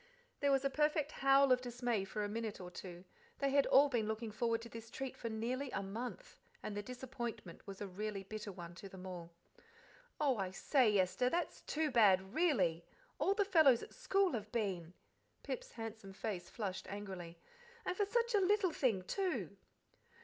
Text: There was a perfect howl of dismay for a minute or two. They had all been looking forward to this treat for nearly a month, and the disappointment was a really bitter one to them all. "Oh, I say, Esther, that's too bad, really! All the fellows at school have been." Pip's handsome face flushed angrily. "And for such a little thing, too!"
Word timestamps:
There 0.39 0.51
was 0.51 0.65
a 0.65 0.69
perfect 0.71 1.11
howl 1.11 1.51
of 1.51 1.61
dismay 1.61 2.05
for 2.05 2.23
a 2.23 2.27
minute 2.27 2.59
or 2.59 2.71
two. 2.71 3.05
They 3.37 3.51
had 3.51 3.67
all 3.67 3.87
been 3.87 4.07
looking 4.07 4.31
forward 4.31 4.59
to 4.63 4.69
this 4.69 4.89
treat 4.89 5.15
for 5.15 5.29
nearly 5.29 5.69
a 5.69 5.83
month, 5.83 6.39
and 6.63 6.75
the 6.75 6.81
disappointment 6.81 7.67
was 7.67 7.81
a 7.81 7.87
really 7.87 8.23
bitter 8.23 8.51
one 8.51 8.73
to 8.73 8.89
them 8.89 9.05
all. 9.05 9.31
"Oh, 10.19 10.37
I 10.37 10.49
say, 10.49 10.97
Esther, 10.97 11.29
that's 11.29 11.61
too 11.61 11.91
bad, 11.91 12.33
really! 12.33 12.83
All 13.19 13.35
the 13.35 13.45
fellows 13.45 13.83
at 13.83 13.93
school 13.93 14.31
have 14.33 14.51
been." 14.51 14.95
Pip's 15.43 15.73
handsome 15.73 16.13
face 16.13 16.49
flushed 16.49 16.87
angrily. 16.91 17.37
"And 17.85 17.95
for 17.95 18.05
such 18.07 18.33
a 18.33 18.39
little 18.39 18.71
thing, 18.71 19.03
too!" 19.03 19.55